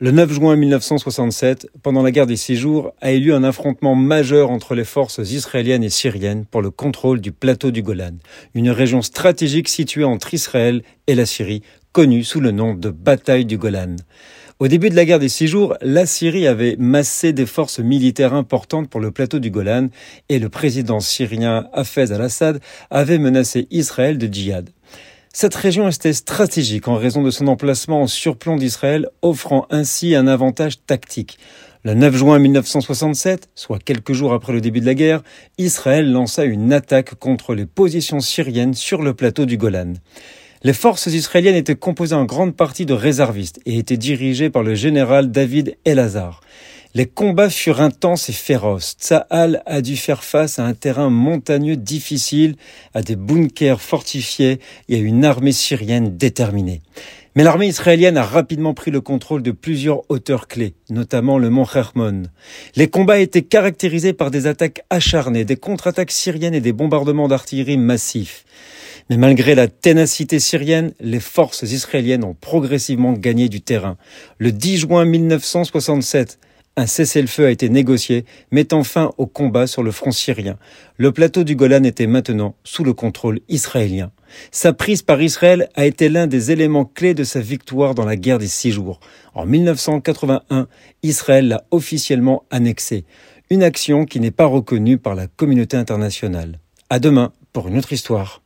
Le 0.00 0.12
9 0.12 0.32
juin 0.32 0.54
1967, 0.54 1.70
pendant 1.82 2.04
la 2.04 2.12
guerre 2.12 2.28
des 2.28 2.36
Six 2.36 2.54
Jours, 2.54 2.92
a 3.00 3.12
eu 3.12 3.18
lieu 3.18 3.34
un 3.34 3.42
affrontement 3.42 3.96
majeur 3.96 4.52
entre 4.52 4.76
les 4.76 4.84
forces 4.84 5.18
israéliennes 5.18 5.82
et 5.82 5.90
syriennes 5.90 6.44
pour 6.44 6.62
le 6.62 6.70
contrôle 6.70 7.20
du 7.20 7.32
plateau 7.32 7.72
du 7.72 7.82
Golan, 7.82 8.12
une 8.54 8.70
région 8.70 9.02
stratégique 9.02 9.68
située 9.68 10.04
entre 10.04 10.32
Israël 10.32 10.84
et 11.08 11.16
la 11.16 11.26
Syrie, 11.26 11.62
connue 11.90 12.22
sous 12.22 12.38
le 12.38 12.52
nom 12.52 12.74
de 12.74 12.90
bataille 12.90 13.44
du 13.44 13.58
Golan. 13.58 13.96
Au 14.60 14.68
début 14.68 14.88
de 14.88 14.94
la 14.94 15.04
guerre 15.04 15.18
des 15.18 15.28
Six 15.28 15.48
Jours, 15.48 15.74
la 15.82 16.06
Syrie 16.06 16.46
avait 16.46 16.76
massé 16.78 17.32
des 17.32 17.46
forces 17.46 17.80
militaires 17.80 18.34
importantes 18.34 18.88
pour 18.88 19.00
le 19.00 19.10
plateau 19.10 19.40
du 19.40 19.50
Golan 19.50 19.88
et 20.28 20.38
le 20.38 20.48
président 20.48 21.00
syrien 21.00 21.66
Hafez 21.72 22.12
al-Assad 22.12 22.60
avait 22.90 23.18
menacé 23.18 23.66
Israël 23.72 24.16
de 24.16 24.32
djihad. 24.32 24.70
Cette 25.32 25.54
région 25.54 25.88
était 25.88 26.12
stratégique 26.12 26.88
en 26.88 26.96
raison 26.96 27.22
de 27.22 27.30
son 27.30 27.48
emplacement 27.48 28.02
en 28.02 28.06
surplomb 28.06 28.56
d'Israël, 28.56 29.08
offrant 29.22 29.66
ainsi 29.70 30.14
un 30.14 30.26
avantage 30.26 30.84
tactique. 30.86 31.38
Le 31.84 31.94
9 31.94 32.16
juin 32.16 32.38
1967, 32.38 33.50
soit 33.54 33.78
quelques 33.78 34.14
jours 34.14 34.32
après 34.32 34.52
le 34.52 34.60
début 34.60 34.80
de 34.80 34.86
la 34.86 34.94
guerre, 34.94 35.22
Israël 35.58 36.10
lança 36.10 36.44
une 36.44 36.72
attaque 36.72 37.14
contre 37.14 37.54
les 37.54 37.66
positions 37.66 38.20
syriennes 38.20 38.74
sur 38.74 39.02
le 39.02 39.14
plateau 39.14 39.46
du 39.46 39.58
Golan. 39.58 39.92
Les 40.64 40.72
forces 40.72 41.06
israéliennes 41.06 41.54
étaient 41.54 41.76
composées 41.76 42.16
en 42.16 42.24
grande 42.24 42.56
partie 42.56 42.84
de 42.84 42.94
réservistes 42.94 43.60
et 43.64 43.78
étaient 43.78 43.96
dirigées 43.96 44.50
par 44.50 44.64
le 44.64 44.74
général 44.74 45.30
David 45.30 45.76
Elazar. 45.84 46.40
Les 46.94 47.04
combats 47.06 47.50
furent 47.50 47.82
intenses 47.82 48.30
et 48.30 48.32
féroces. 48.32 48.96
Tsahal 48.98 49.62
a 49.66 49.82
dû 49.82 49.96
faire 49.96 50.24
face 50.24 50.58
à 50.58 50.64
un 50.64 50.72
terrain 50.72 51.10
montagneux 51.10 51.76
difficile, 51.76 52.56
à 52.94 53.02
des 53.02 53.14
bunkers 53.14 53.82
fortifiés 53.82 54.58
et 54.88 54.96
à 54.96 54.98
une 54.98 55.24
armée 55.24 55.52
syrienne 55.52 56.16
déterminée. 56.16 56.80
Mais 57.36 57.44
l'armée 57.44 57.68
israélienne 57.68 58.16
a 58.16 58.24
rapidement 58.24 58.72
pris 58.72 58.90
le 58.90 59.02
contrôle 59.02 59.42
de 59.42 59.50
plusieurs 59.50 60.02
hauteurs 60.10 60.48
clés, 60.48 60.74
notamment 60.88 61.38
le 61.38 61.50
mont 61.50 61.66
Hermon. 61.72 62.22
Les 62.74 62.88
combats 62.88 63.20
étaient 63.20 63.42
caractérisés 63.42 64.14
par 64.14 64.30
des 64.30 64.46
attaques 64.46 64.82
acharnées, 64.88 65.44
des 65.44 65.56
contre-attaques 65.56 66.10
syriennes 66.10 66.54
et 66.54 66.60
des 66.62 66.72
bombardements 66.72 67.28
d'artillerie 67.28 67.76
massifs. 67.76 68.44
Mais 69.10 69.18
malgré 69.18 69.54
la 69.54 69.68
ténacité 69.68 70.40
syrienne, 70.40 70.92
les 71.00 71.20
forces 71.20 71.62
israéliennes 71.62 72.24
ont 72.24 72.34
progressivement 72.34 73.12
gagné 73.12 73.48
du 73.48 73.60
terrain. 73.60 73.98
Le 74.38 74.52
10 74.52 74.78
juin 74.78 75.04
1967, 75.04 76.38
un 76.78 76.86
cessez-le-feu 76.86 77.46
a 77.46 77.50
été 77.50 77.68
négocié, 77.68 78.24
mettant 78.52 78.84
fin 78.84 79.10
au 79.18 79.26
combat 79.26 79.66
sur 79.66 79.82
le 79.82 79.90
front 79.90 80.12
syrien. 80.12 80.56
Le 80.96 81.10
plateau 81.10 81.42
du 81.42 81.56
Golan 81.56 81.82
était 81.82 82.06
maintenant 82.06 82.54
sous 82.62 82.84
le 82.84 82.92
contrôle 82.92 83.40
israélien. 83.48 84.12
Sa 84.52 84.72
prise 84.72 85.02
par 85.02 85.20
Israël 85.20 85.70
a 85.74 85.86
été 85.86 86.08
l'un 86.08 86.28
des 86.28 86.52
éléments 86.52 86.84
clés 86.84 87.14
de 87.14 87.24
sa 87.24 87.40
victoire 87.40 87.96
dans 87.96 88.04
la 88.04 88.14
guerre 88.14 88.38
des 88.38 88.46
six 88.46 88.70
jours. 88.70 89.00
En 89.34 89.44
1981, 89.44 90.68
Israël 91.02 91.48
l'a 91.48 91.64
officiellement 91.72 92.44
annexé. 92.52 93.04
Une 93.50 93.64
action 93.64 94.04
qui 94.04 94.20
n'est 94.20 94.30
pas 94.30 94.46
reconnue 94.46 94.98
par 94.98 95.16
la 95.16 95.26
communauté 95.26 95.76
internationale. 95.76 96.60
À 96.90 97.00
demain 97.00 97.32
pour 97.52 97.66
une 97.66 97.76
autre 97.76 97.92
histoire. 97.92 98.40